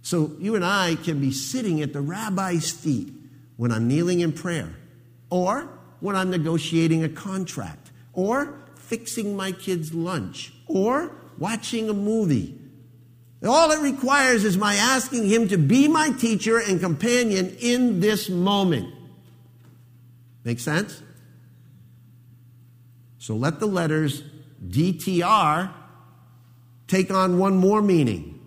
[0.00, 3.12] So, you and I can be sitting at the rabbi's feet
[3.58, 4.74] when I'm kneeling in prayer,
[5.30, 5.68] or
[6.00, 12.58] when I'm negotiating a contract, or fixing my kids' lunch, or watching a movie
[13.44, 18.28] all it requires is my asking Him to be my teacher and companion in this
[18.28, 18.92] moment.
[20.44, 21.02] Make sense?
[23.18, 24.22] So let the letters
[24.64, 25.72] DTR
[26.86, 28.40] take on one more meaning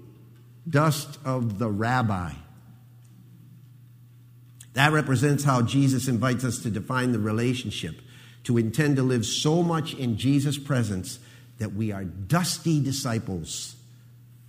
[0.67, 2.33] dust of the rabbi.
[4.79, 7.99] That represents how Jesus invites us to define the relationship,
[8.45, 11.19] to intend to live so much in Jesus' presence
[11.57, 13.75] that we are dusty disciples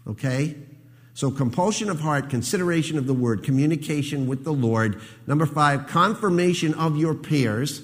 [0.07, 0.57] Okay?
[1.14, 5.01] So, compulsion of heart, consideration of the word, communication with the Lord.
[5.27, 7.83] Number five, confirmation of your peers.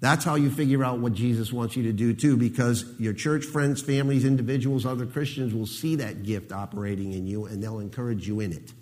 [0.00, 3.44] That's how you figure out what Jesus wants you to do, too, because your church
[3.44, 8.26] friends, families, individuals, other Christians will see that gift operating in you and they'll encourage
[8.26, 8.72] you in it.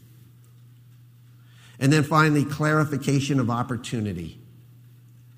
[1.78, 4.38] And then finally, clarification of opportunity.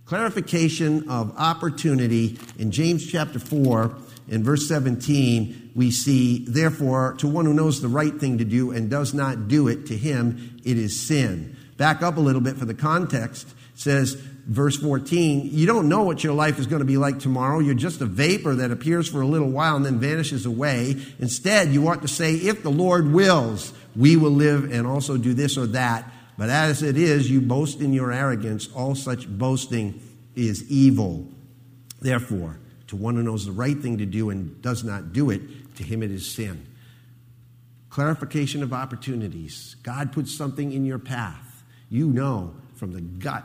[0.05, 3.97] Clarification of opportunity in James chapter 4
[4.29, 8.71] in verse 17, we see, therefore, to one who knows the right thing to do
[8.73, 11.57] and does not do it, to him it is sin.
[11.77, 13.49] Back up a little bit for the context.
[13.75, 17.59] Says, verse 14, you don't know what your life is going to be like tomorrow.
[17.59, 20.97] You're just a vapor that appears for a little while and then vanishes away.
[21.19, 25.35] Instead, you ought to say, if the Lord wills, we will live and also do
[25.35, 26.11] this or that.
[26.39, 28.69] But as it is, you boast in your arrogance.
[28.75, 30.01] All such boasting
[30.35, 31.27] is evil.
[32.01, 35.77] Therefore, to one who knows the right thing to do and does not do it,
[35.77, 36.67] to him it is sin.
[37.89, 39.77] Clarification of opportunities.
[39.83, 41.65] God puts something in your path.
[41.89, 43.45] You know from the gut,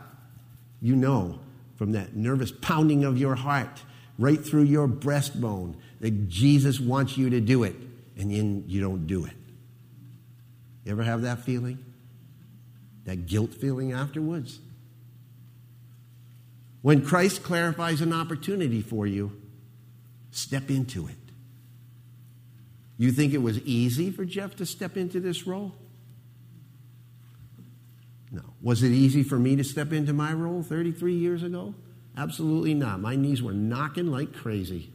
[0.82, 1.40] you know
[1.78, 3.82] from that nervous pounding of your heart,
[4.20, 7.76] right through your breastbone, that Jesus wants you to do it,
[8.18, 9.34] and then you don't do it.
[10.84, 11.80] You ever have that feeling?
[13.06, 14.60] That guilt feeling afterwards?
[16.82, 19.40] When Christ clarifies an opportunity for you,
[20.32, 21.16] step into it.
[22.98, 25.74] You think it was easy for Jeff to step into this role?
[28.32, 28.44] No.
[28.62, 31.74] Was it easy for me to step into my role 33 years ago?
[32.16, 33.00] Absolutely not.
[33.00, 34.92] My knees were knocking like crazy.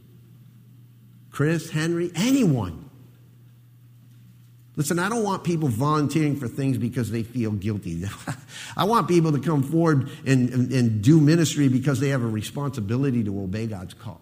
[1.31, 2.86] Chris, Henry, anyone.
[4.77, 8.05] Listen, I don't want people volunteering for things because they feel guilty.
[8.77, 12.27] I want people to come forward and, and, and, do ministry because they have a
[12.27, 14.21] responsibility to obey God's call.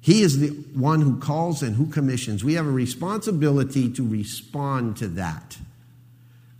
[0.00, 2.42] He is the one who calls and who commissions.
[2.42, 5.58] We have a responsibility to respond to that.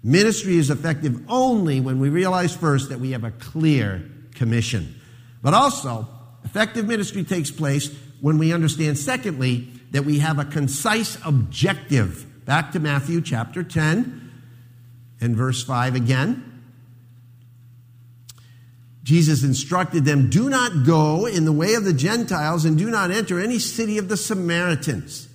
[0.05, 5.01] Ministry is effective only when we realize first that we have a clear commission.
[5.43, 6.07] But also,
[6.45, 12.27] effective ministry takes place when we understand, secondly, that we have a concise objective.
[12.44, 14.31] Back to Matthew chapter 10
[15.20, 16.44] and verse 5 again.
[19.03, 23.11] Jesus instructed them, Do not go in the way of the Gentiles and do not
[23.11, 25.29] enter any city of the Samaritans,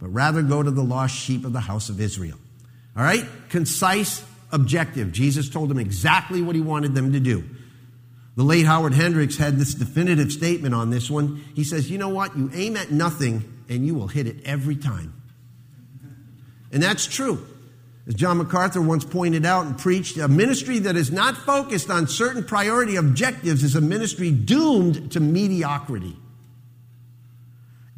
[0.00, 2.36] but rather go to the lost sheep of the house of Israel.
[2.96, 3.24] All right?
[3.48, 5.12] Concise objective.
[5.12, 7.44] Jesus told them exactly what he wanted them to do.
[8.34, 11.44] The late Howard Hendricks had this definitive statement on this one.
[11.54, 12.36] He says, You know what?
[12.36, 15.12] You aim at nothing and you will hit it every time.
[16.72, 17.46] And that's true.
[18.06, 22.06] As John MacArthur once pointed out and preached, a ministry that is not focused on
[22.06, 26.16] certain priority objectives is a ministry doomed to mediocrity.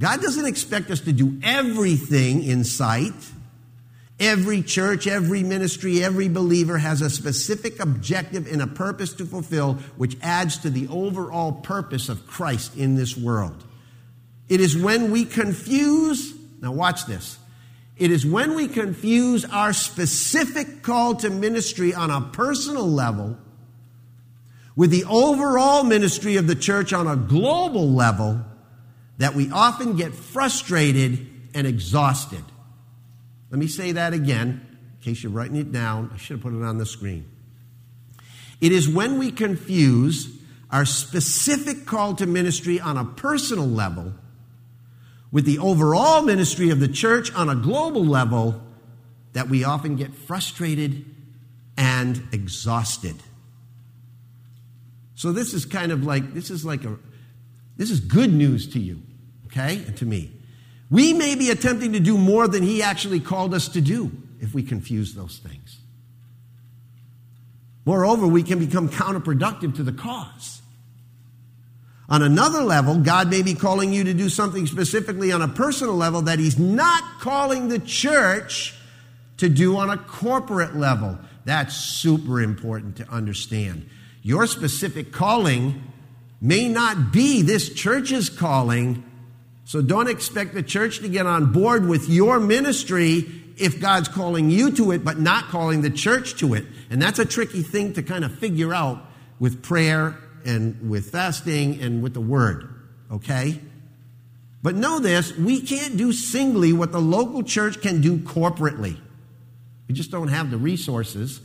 [0.01, 3.13] God doesn't expect us to do everything in sight.
[4.21, 9.75] Every church, every ministry, every believer has a specific objective and a purpose to fulfill,
[9.97, 13.65] which adds to the overall purpose of Christ in this world.
[14.49, 17.39] It is when we confuse, now watch this,
[17.97, 23.37] it is when we confuse our specific call to ministry on a personal level
[24.77, 28.45] with the overall ministry of the church on a global level
[29.19, 32.45] that we often get frustrated and exhausted.
[33.51, 36.11] Let me say that again, in case you're writing it down.
[36.15, 37.29] I should have put it on the screen.
[38.61, 40.29] It is when we confuse
[40.71, 44.15] our specific call to ministry on a personal level
[45.31, 48.63] with the overall ministry of the church on a global level
[49.33, 51.05] that we often get frustrated
[51.77, 53.17] and exhausted.
[55.15, 56.97] So this is kind of like this is like a
[57.77, 59.03] this is good news to you,
[59.47, 59.83] okay?
[59.87, 60.33] And to me.
[60.91, 64.11] We may be attempting to do more than he actually called us to do
[64.41, 65.79] if we confuse those things.
[67.85, 70.63] Moreover, we can become counterproductive to the cause.
[72.09, 75.95] On another level, God may be calling you to do something specifically on a personal
[75.95, 78.75] level that He's not calling the church
[79.37, 81.19] to do on a corporate level.
[81.45, 83.89] That's super important to understand.
[84.23, 85.83] Your specific calling
[86.41, 89.05] may not be this church's calling,
[89.65, 93.27] so don't expect the church to get on board with your ministry
[93.59, 96.65] if God's calling you to it, but not calling the church to it.
[96.91, 99.05] And that's a tricky thing to kind of figure out
[99.39, 100.17] with prayer
[100.49, 102.69] and with fasting and with the word,
[103.13, 103.61] okay?
[104.63, 108.99] But know this we can't do singly what the local church can do corporately.
[109.87, 111.41] We just don't have the resources.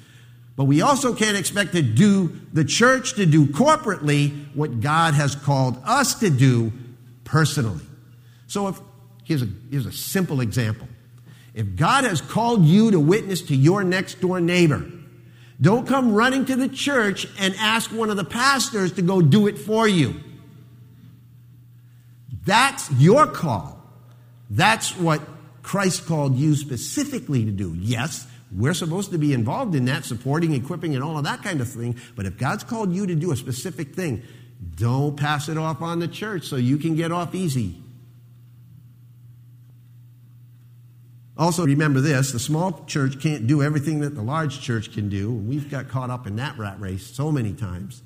[0.55, 5.35] But we also can't expect to do the church to do corporately what God has
[5.35, 6.71] called us to do
[7.23, 7.83] personally.
[8.45, 8.79] So if
[9.23, 10.87] here's a, here's a simple example.
[11.55, 14.85] If God has called you to witness to your next door neighbor,
[15.61, 19.47] don't come running to the church and ask one of the pastors to go do
[19.47, 20.15] it for you.
[22.45, 23.79] That's your call.
[24.49, 25.21] That's what
[25.61, 27.73] Christ called you specifically to do.
[27.77, 31.61] Yes, we're supposed to be involved in that, supporting, equipping, and all of that kind
[31.61, 31.95] of thing.
[32.15, 34.21] But if God's called you to do a specific thing,
[34.75, 37.82] don't pass it off on the church so you can get off easy.
[41.37, 45.31] Also, remember this the small church can't do everything that the large church can do.
[45.31, 48.03] We've got caught up in that rat race so many times.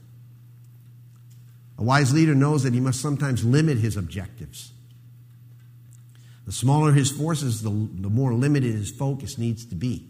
[1.78, 4.72] A wise leader knows that he must sometimes limit his objectives.
[6.46, 10.08] The smaller his forces, the, the more limited his focus needs to be.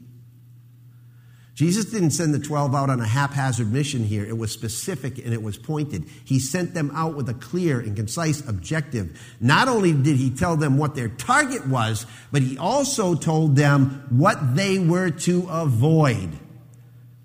[1.57, 4.23] Jesus didn't send the 12 out on a haphazard mission here.
[4.23, 6.05] It was specific and it was pointed.
[6.23, 9.19] He sent them out with a clear and concise objective.
[9.41, 14.05] Not only did he tell them what their target was, but he also told them
[14.11, 16.29] what they were to avoid.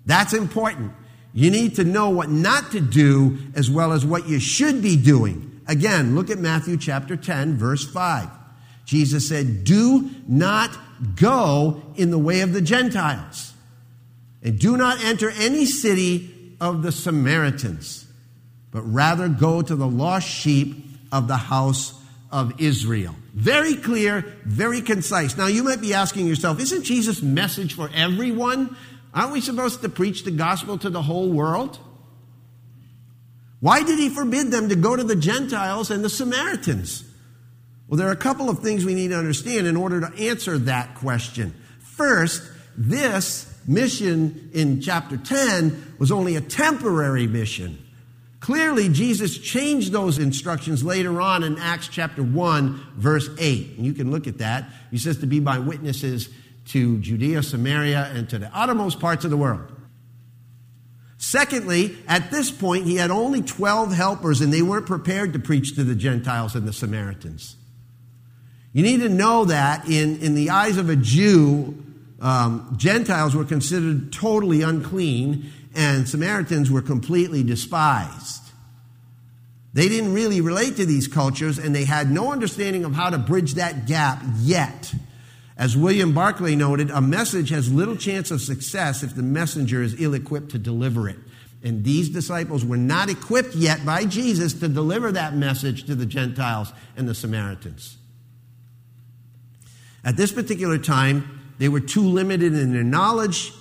[0.07, 0.93] That's important.
[1.35, 4.97] You need to know what not to do as well as what you should be
[4.97, 5.61] doing.
[5.67, 8.29] Again, look at Matthew chapter 10, verse 5.
[8.85, 10.75] Jesus said, Do not
[11.15, 13.52] go in the way of the Gentiles
[14.43, 18.05] and do not enter any city of the Samaritans,
[18.71, 21.93] but rather go to the lost sheep of the house
[22.31, 23.15] of Israel.
[23.33, 25.37] Very clear, very concise.
[25.37, 28.75] Now, you might be asking yourself, isn't Jesus' message for everyone?
[29.13, 31.79] Aren't we supposed to preach the gospel to the whole world?
[33.59, 37.05] Why did he forbid them to go to the Gentiles and the Samaritans?
[37.87, 40.57] Well, there are a couple of things we need to understand in order to answer
[40.57, 41.53] that question.
[41.79, 42.41] First,
[42.75, 47.79] this mission in chapter 10 was only a temporary mission.
[48.39, 53.77] Clearly, Jesus changed those instructions later on in Acts chapter 1, verse 8.
[53.77, 54.69] And you can look at that.
[54.91, 56.29] He says to be my witnesses
[56.65, 59.71] to Judea, Samaria, and to the uttermost parts of the world.
[61.17, 65.75] Secondly, at this point, he had only 12 helpers, and they weren't prepared to preach
[65.75, 67.55] to the Gentiles and the Samaritans.
[68.73, 71.81] You need to know that in, in the eyes of a Jew,
[72.23, 78.41] um, Gentiles were considered totally unclean, and Samaritans were completely despised.
[79.73, 83.17] They didn't really relate to these cultures, and they had no understanding of how to
[83.17, 84.93] bridge that gap yet.
[85.57, 89.99] As William Barclay noted, a message has little chance of success if the messenger is
[89.99, 91.17] ill equipped to deliver it.
[91.61, 96.05] And these disciples were not equipped yet by Jesus to deliver that message to the
[96.05, 97.97] Gentiles and the Samaritans.
[100.05, 103.53] At this particular time, They were too limited in their knowledge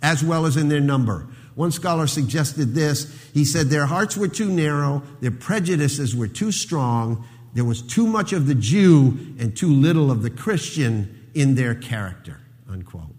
[0.00, 1.26] as well as in their number.
[1.56, 3.12] One scholar suggested this.
[3.34, 8.06] He said their hearts were too narrow, their prejudices were too strong, there was too
[8.06, 12.38] much of the Jew and too little of the Christian in their character.
[12.70, 13.16] Unquote.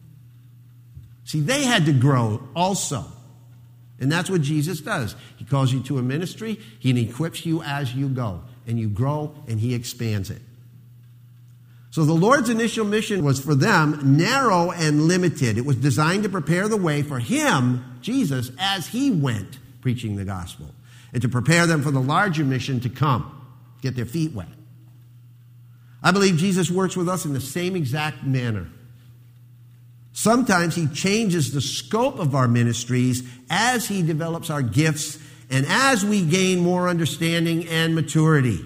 [1.25, 3.03] See, they had to grow also.
[3.99, 5.17] And that's what Jesus does.
[5.35, 9.35] He calls you to a ministry, He equips you as you go, and you grow,
[9.49, 10.41] and He expands it.
[11.91, 15.57] So the Lord's initial mission was for them narrow and limited.
[15.57, 20.25] It was designed to prepare the way for Him, Jesus, as He went preaching the
[20.25, 20.67] gospel,
[21.13, 23.45] and to prepare them for the larger mission to come,
[23.81, 24.49] get their feet wet.
[26.03, 28.69] I believe Jesus works with us in the same exact manner.
[30.13, 35.17] Sometimes He changes the scope of our ministries as He develops our gifts
[35.49, 38.63] and as we gain more understanding and maturity.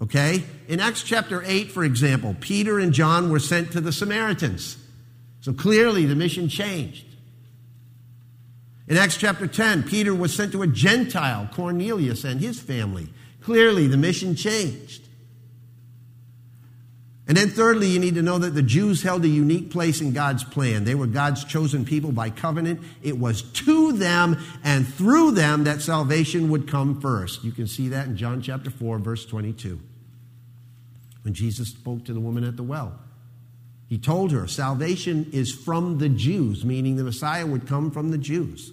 [0.00, 0.44] Okay?
[0.68, 4.76] In Acts chapter 8, for example, Peter and John were sent to the Samaritans.
[5.40, 7.04] So clearly the mission changed.
[8.88, 13.08] In Acts chapter 10, Peter was sent to a Gentile, Cornelius and his family.
[13.40, 15.02] Clearly the mission changed.
[17.28, 20.12] And then, thirdly, you need to know that the Jews held a unique place in
[20.12, 20.84] God's plan.
[20.84, 22.80] They were God's chosen people by covenant.
[23.02, 27.42] It was to them and through them that salvation would come first.
[27.42, 29.80] You can see that in John chapter 4, verse 22.
[31.26, 32.96] When Jesus spoke to the woman at the well,
[33.88, 38.16] he told her, Salvation is from the Jews, meaning the Messiah would come from the
[38.16, 38.70] Jews.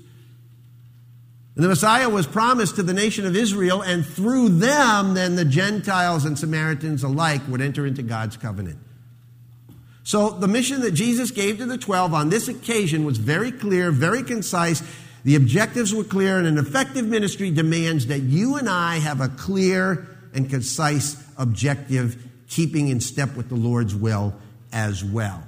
[1.56, 5.46] And the Messiah was promised to the nation of Israel, and through them, then the
[5.46, 8.78] Gentiles and Samaritans alike would enter into God's covenant.
[10.04, 13.90] So the mission that Jesus gave to the 12 on this occasion was very clear,
[13.90, 14.84] very concise.
[15.24, 19.30] The objectives were clear, and an effective ministry demands that you and I have a
[19.30, 24.36] clear and concise objective, keeping in step with the Lord's will
[24.72, 25.44] as well.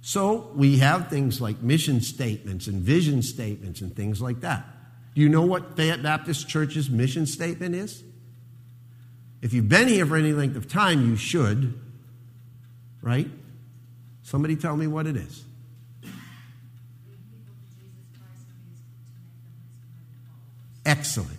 [0.00, 4.66] So we have things like mission statements and vision statements and things like that.
[5.14, 8.02] Do you know what Fayette Baptist Church's mission statement is?
[9.42, 11.78] If you've been here for any length of time, you should,
[13.00, 13.28] right?
[14.24, 15.44] Somebody tell me what it is.
[20.84, 21.38] Excellent.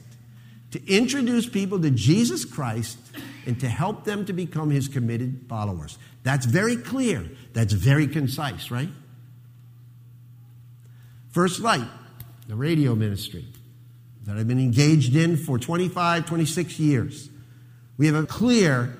[0.71, 2.97] To introduce people to Jesus Christ
[3.45, 5.97] and to help them to become his committed followers.
[6.23, 7.29] That's very clear.
[7.53, 8.89] That's very concise, right?
[11.31, 11.87] First Light,
[12.47, 13.45] the radio ministry
[14.25, 17.29] that I've been engaged in for 25, 26 years.
[17.97, 18.97] We have a clear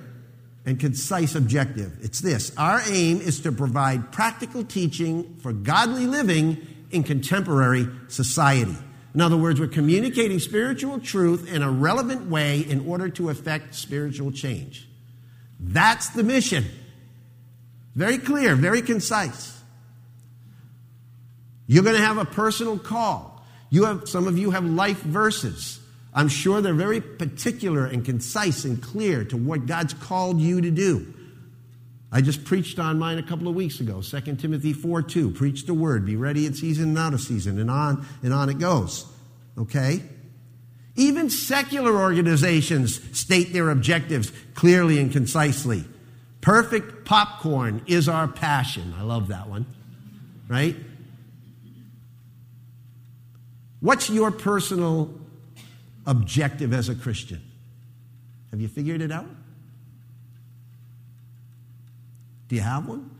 [0.66, 1.98] and concise objective.
[2.02, 8.76] It's this our aim is to provide practical teaching for godly living in contemporary society.
[9.14, 13.74] In other words, we're communicating spiritual truth in a relevant way in order to affect
[13.74, 14.88] spiritual change.
[15.60, 16.64] That's the mission.
[17.94, 19.56] Very clear, very concise.
[21.68, 23.42] You're going to have a personal call.
[23.70, 25.80] You have, some of you have life verses.
[26.12, 30.70] I'm sure they're very particular and concise and clear to what God's called you to
[30.70, 31.13] do.
[32.14, 35.30] I just preached on mine a couple of weeks ago, 2 Timothy 4 2.
[35.30, 38.48] Preach the word, be ready in season and out of season, and on and on
[38.48, 39.04] it goes.
[39.58, 40.00] Okay?
[40.94, 45.84] Even secular organizations state their objectives clearly and concisely.
[46.40, 48.94] Perfect popcorn is our passion.
[48.96, 49.66] I love that one.
[50.46, 50.76] Right?
[53.80, 55.12] What's your personal
[56.06, 57.42] objective as a Christian?
[58.52, 59.26] Have you figured it out?
[62.48, 63.10] Do you have one?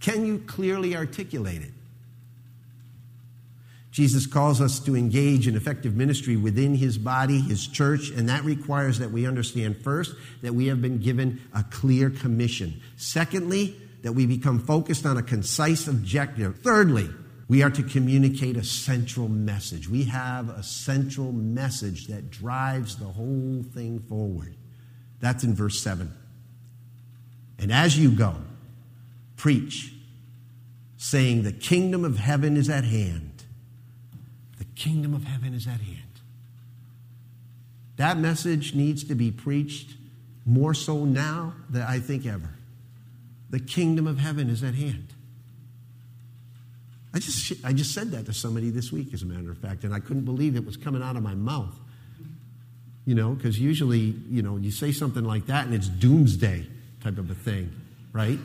[0.00, 1.72] Can you clearly articulate it?
[3.90, 8.44] Jesus calls us to engage in effective ministry within his body, his church, and that
[8.44, 12.80] requires that we understand first that we have been given a clear commission.
[12.96, 16.60] Secondly, that we become focused on a concise objective.
[16.60, 17.10] Thirdly,
[17.48, 19.88] we are to communicate a central message.
[19.88, 24.54] We have a central message that drives the whole thing forward.
[25.18, 26.12] That's in verse 7.
[27.58, 28.36] And as you go,
[29.36, 29.92] preach,
[30.96, 33.44] saying, The kingdom of heaven is at hand.
[34.58, 36.02] The kingdom of heaven is at hand.
[37.96, 39.96] That message needs to be preached
[40.46, 42.50] more so now than I think ever.
[43.50, 45.08] The kingdom of heaven is at hand.
[47.12, 49.82] I just, I just said that to somebody this week, as a matter of fact,
[49.82, 51.74] and I couldn't believe it was coming out of my mouth.
[53.04, 56.66] You know, because usually, you know, you say something like that and it's doomsday
[57.02, 57.72] type of a thing,
[58.12, 58.38] right?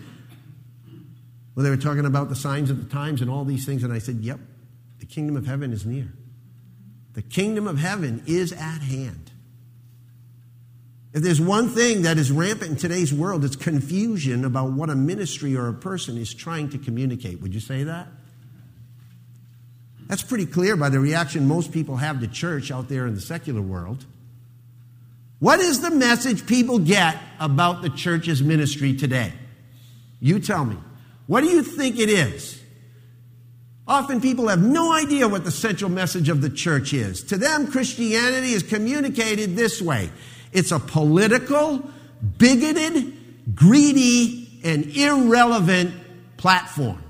[1.55, 3.93] Well, they were talking about the signs of the times and all these things, and
[3.93, 4.39] I said, yep,
[4.99, 6.11] the kingdom of heaven is near.
[7.13, 9.31] The kingdom of heaven is at hand.
[11.13, 14.95] If there's one thing that is rampant in today's world, it's confusion about what a
[14.95, 17.39] ministry or a person is trying to communicate.
[17.39, 18.07] Would you say that?
[20.07, 23.21] That's pretty clear by the reaction most people have to church out there in the
[23.21, 24.05] secular world.
[25.43, 29.33] What is the message people get about the church's ministry today?
[30.21, 30.77] You tell me.
[31.27, 32.61] What do you think it is?
[33.85, 37.25] Often people have no idea what the central message of the church is.
[37.25, 40.11] To them, Christianity is communicated this way
[40.53, 41.89] it's a political,
[42.37, 43.13] bigoted,
[43.53, 45.93] greedy, and irrelevant
[46.37, 47.03] platform.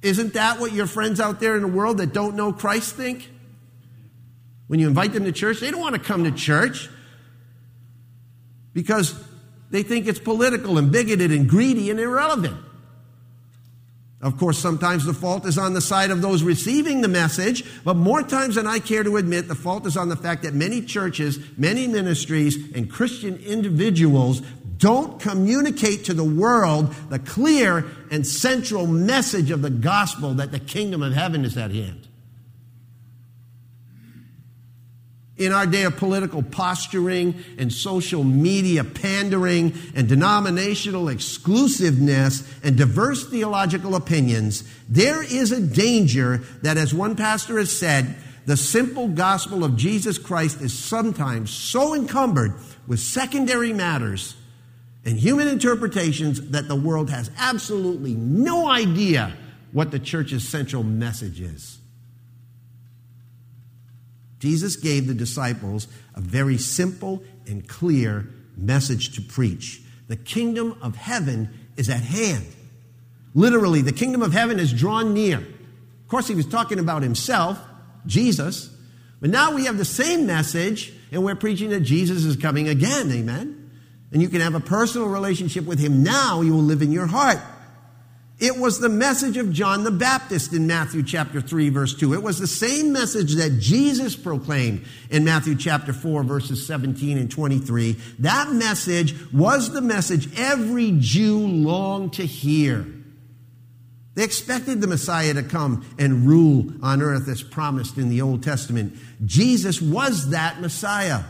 [0.00, 3.30] Isn't that what your friends out there in the world that don't know Christ think?
[4.66, 6.88] When you invite them to church, they don't want to come to church
[8.72, 9.14] because
[9.70, 12.56] they think it's political and bigoted and greedy and irrelevant.
[14.22, 17.94] Of course, sometimes the fault is on the side of those receiving the message, but
[17.94, 20.80] more times than I care to admit, the fault is on the fact that many
[20.80, 24.40] churches, many ministries, and Christian individuals
[24.78, 30.60] don't communicate to the world the clear and central message of the gospel that the
[30.60, 32.05] kingdom of heaven is at hand.
[35.38, 43.28] In our day of political posturing and social media pandering and denominational exclusiveness and diverse
[43.28, 48.16] theological opinions, there is a danger that, as one pastor has said,
[48.46, 52.54] the simple gospel of Jesus Christ is sometimes so encumbered
[52.86, 54.36] with secondary matters
[55.04, 59.36] and human interpretations that the world has absolutely no idea
[59.72, 61.78] what the church's central message is.
[64.46, 69.82] Jesus gave the disciples a very simple and clear message to preach.
[70.06, 72.46] The kingdom of heaven is at hand.
[73.34, 75.38] Literally, the kingdom of heaven is drawn near.
[75.38, 77.58] Of course, he was talking about himself,
[78.06, 78.70] Jesus,
[79.20, 83.10] but now we have the same message, and we're preaching that Jesus is coming again.
[83.10, 83.72] Amen.
[84.12, 87.06] And you can have a personal relationship with him now, he will live in your
[87.06, 87.38] heart.
[88.38, 92.12] It was the message of John the Baptist in Matthew chapter 3 verse 2.
[92.12, 97.30] It was the same message that Jesus proclaimed in Matthew chapter 4 verses 17 and
[97.30, 97.96] 23.
[98.18, 102.86] That message was the message every Jew longed to hear.
[104.16, 108.42] They expected the Messiah to come and rule on earth as promised in the Old
[108.42, 108.96] Testament.
[109.24, 111.22] Jesus was that Messiah.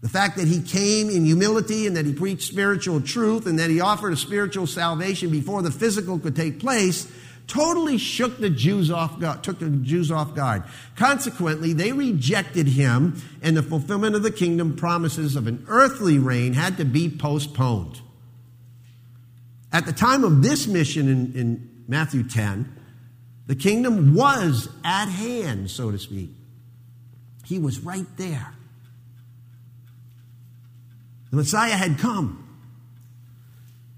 [0.00, 3.68] The fact that he came in humility and that he preached spiritual truth and that
[3.68, 7.06] he offered a spiritual salvation before the physical could take place
[7.50, 10.62] totally shook the Jews off guard, took the Jews off guard.
[10.96, 16.52] Consequently, they rejected him and the fulfillment of the kingdom promises of an earthly reign
[16.52, 18.00] had to be postponed.
[19.72, 22.76] At the time of this mission in, in Matthew 10,
[23.46, 26.30] the kingdom was at hand, so to speak.
[27.44, 28.54] He was right there.
[31.30, 32.46] The Messiah had come.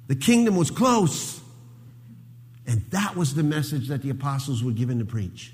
[0.09, 1.41] The kingdom was close.
[2.67, 5.53] And that was the message that the apostles were given to preach.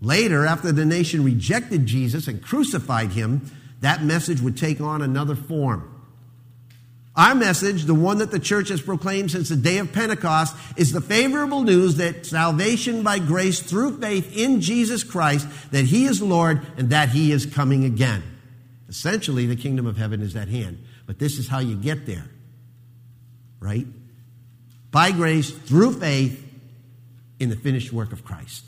[0.00, 5.34] Later, after the nation rejected Jesus and crucified him, that message would take on another
[5.34, 5.90] form.
[7.16, 10.92] Our message, the one that the church has proclaimed since the day of Pentecost, is
[10.92, 16.20] the favorable news that salvation by grace through faith in Jesus Christ, that He is
[16.20, 18.22] Lord and that He is coming again.
[18.94, 20.78] Essentially, the kingdom of heaven is at hand.
[21.04, 22.30] But this is how you get there,
[23.58, 23.88] right?
[24.92, 26.40] By grace, through faith,
[27.40, 28.64] in the finished work of Christ.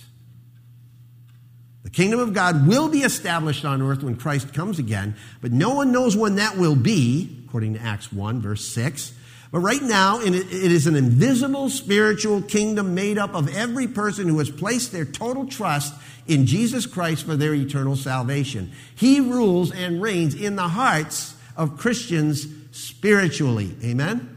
[1.84, 5.76] The kingdom of God will be established on earth when Christ comes again, but no
[5.76, 9.12] one knows when that will be, according to Acts 1, verse 6.
[9.52, 14.38] But right now, it is an invisible spiritual kingdom made up of every person who
[14.38, 15.94] has placed their total trust
[16.26, 18.72] in Jesus Christ for their eternal salvation.
[18.96, 23.74] He rules and reigns in the hearts of Christians spiritually.
[23.84, 24.32] Amen?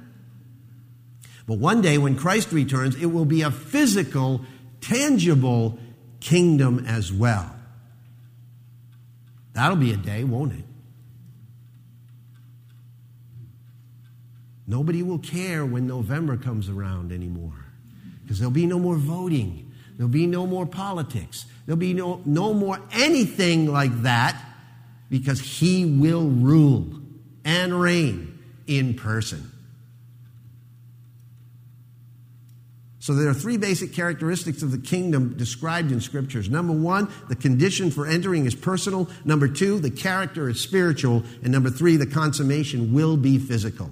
[1.47, 4.45] But one day when Christ returns, it will be a physical,
[4.81, 5.79] tangible
[6.19, 7.55] kingdom as well.
[9.53, 10.63] That'll be a day, won't it?
[14.69, 17.65] Nobody will care when November comes around anymore
[18.21, 19.73] because there'll be no more voting.
[19.97, 21.47] There'll be no more politics.
[21.65, 24.39] There'll be no, no more anything like that
[25.09, 26.87] because he will rule
[27.43, 29.51] and reign in person.
[32.99, 36.47] So there are three basic characteristics of the kingdom described in scriptures.
[36.47, 39.09] Number one, the condition for entering is personal.
[39.25, 41.23] Number two, the character is spiritual.
[41.41, 43.89] And number three, the consummation will be physical.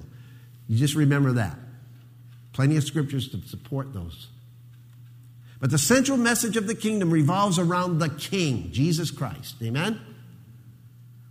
[0.68, 1.58] You just remember that.
[2.54, 4.28] Plenty of scriptures to support those.
[5.60, 9.56] But the central message of the kingdom revolves around the King, Jesus Christ.
[9.64, 10.00] Amen?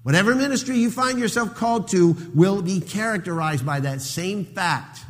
[0.02, 5.00] Whatever ministry you find yourself called to will be characterized by that same fact.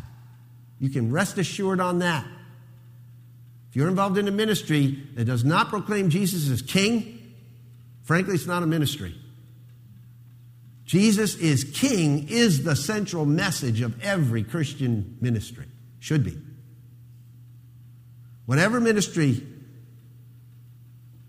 [0.78, 2.26] You can rest assured on that.
[3.70, 7.34] If you're involved in a ministry that does not proclaim Jesus as king,
[8.04, 9.14] frankly, it's not a ministry.
[10.86, 15.66] Jesus is king is the central message of every Christian ministry.
[15.98, 16.38] Should be.
[18.46, 19.42] Whatever ministry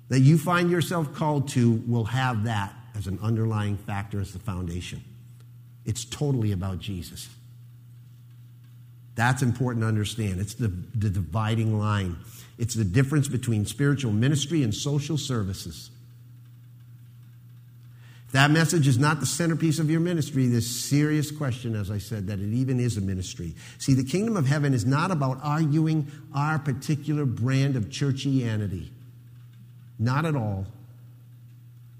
[0.09, 4.39] that you find yourself called to will have that as an underlying factor, as the
[4.39, 5.03] foundation.
[5.85, 7.27] It's totally about Jesus.
[9.15, 10.39] That's important to understand.
[10.39, 12.17] It's the, the dividing line,
[12.59, 15.89] it's the difference between spiritual ministry and social services.
[18.37, 22.27] That message is not the centerpiece of your ministry, This serious question, as I said,
[22.27, 23.55] that it even is a ministry.
[23.79, 28.89] See, the kingdom of heaven is not about arguing our particular brand of churchianity.
[29.97, 30.67] Not at all.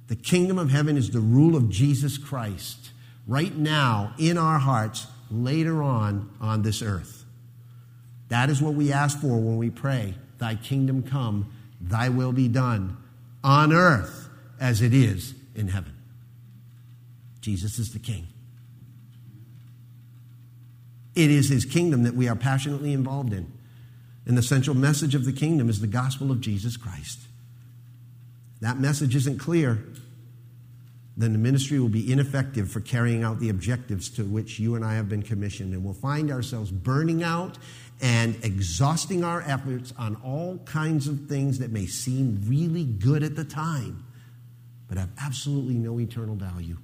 [0.10, 2.92] The kingdom of heaven is the rule of Jesus Christ
[3.26, 7.26] right now in our hearts, later on on this earth.
[8.30, 12.48] That is what we ask for when we pray, Thy kingdom come, Thy will be
[12.48, 12.96] done
[13.44, 14.30] on earth
[14.60, 15.97] as it is in heaven.
[17.48, 18.28] Jesus is the king.
[21.16, 23.50] It is his kingdom that we are passionately involved in.
[24.26, 27.22] And the central message of the kingdom is the gospel of Jesus Christ.
[28.60, 29.82] That message isn't clear,
[31.16, 34.84] then the ministry will be ineffective for carrying out the objectives to which you and
[34.84, 35.74] I have been commissioned.
[35.74, 37.58] And we'll find ourselves burning out
[38.02, 43.38] and exhausting our efforts on all kinds of things that may seem really good at
[43.38, 44.04] the time,
[44.90, 46.76] but have absolutely no eternal value.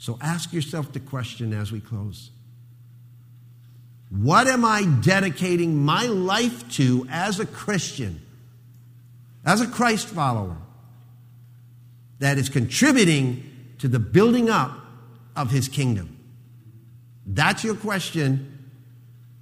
[0.00, 2.30] So ask yourself the question as we close
[4.08, 8.22] What am I dedicating my life to as a Christian,
[9.44, 10.56] as a Christ follower,
[12.18, 13.44] that is contributing
[13.78, 14.74] to the building up
[15.36, 16.16] of his kingdom?
[17.26, 18.70] That's your question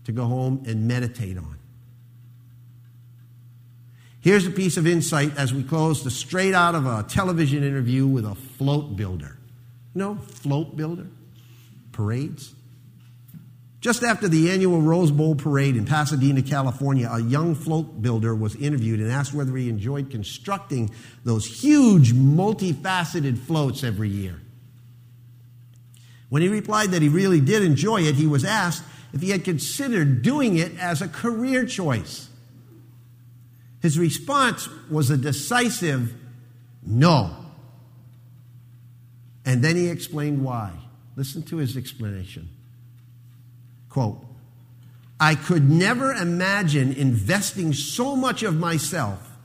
[0.06, 1.56] to go home and meditate on.
[4.20, 8.08] Here's a piece of insight as we close, the straight out of a television interview
[8.08, 9.37] with a float builder.
[9.94, 11.06] No, float builder,
[11.92, 12.54] parades.
[13.80, 18.56] Just after the annual Rose Bowl parade in Pasadena, California, a young float builder was
[18.56, 20.90] interviewed and asked whether he enjoyed constructing
[21.24, 24.40] those huge, multifaceted floats every year.
[26.28, 28.82] When he replied that he really did enjoy it, he was asked
[29.12, 32.28] if he had considered doing it as a career choice.
[33.80, 36.14] His response was a decisive
[36.84, 37.37] no.
[39.48, 40.72] And then he explained why.
[41.16, 42.50] Listen to his explanation.
[43.88, 44.22] Quote,
[45.18, 49.38] I could never imagine investing so much of myself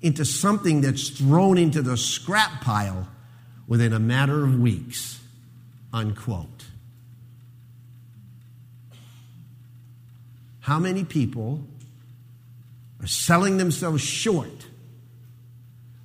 [0.00, 3.06] into something that's thrown into the scrap pile
[3.68, 5.20] within a matter of weeks.
[5.92, 6.64] Unquote.
[10.60, 11.60] How many people
[13.02, 14.66] are selling themselves short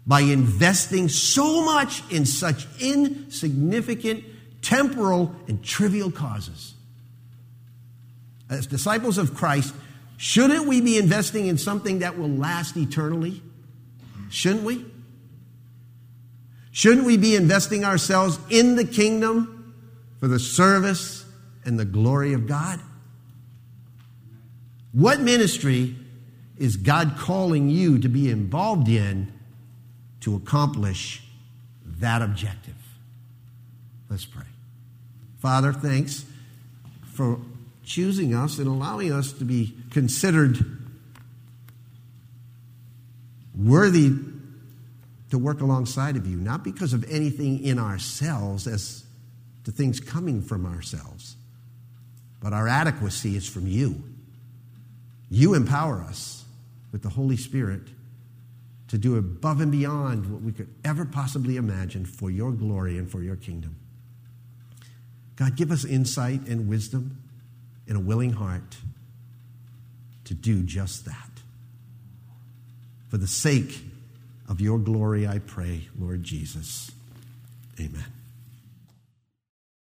[0.07, 4.23] by investing so much in such insignificant,
[4.61, 6.73] temporal, and trivial causes.
[8.49, 9.75] As disciples of Christ,
[10.15, 13.43] shouldn't we be investing in something that will last eternally?
[14.29, 14.85] Shouldn't we?
[16.71, 19.75] Shouldn't we be investing ourselves in the kingdom
[20.21, 21.25] for the service
[21.65, 22.79] and the glory of God?
[24.93, 25.95] What ministry
[26.55, 29.33] is God calling you to be involved in
[30.21, 31.23] to accomplish
[31.85, 32.75] that objective.
[34.09, 34.45] Let's pray.
[35.39, 36.25] Father, thanks
[37.13, 37.39] for
[37.83, 40.57] choosing us and allowing us to be considered
[43.55, 44.11] worthy
[45.29, 49.03] to work alongside of you, not because of anything in ourselves as
[49.65, 51.35] to things coming from ourselves,
[52.41, 54.03] but our adequacy is from you.
[55.29, 56.45] You empower us
[56.91, 57.81] with the Holy Spirit
[58.87, 63.09] to do above and beyond what we could ever possibly imagine for your glory and
[63.09, 63.75] for your kingdom.
[65.35, 67.21] God, give us insight and wisdom
[67.87, 68.77] and a willing heart
[70.25, 71.29] to do just that.
[73.09, 73.79] For the sake
[74.49, 76.91] of your glory, I pray, Lord Jesus.
[77.79, 78.16] Amen.